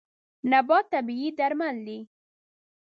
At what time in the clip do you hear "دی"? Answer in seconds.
1.87-1.99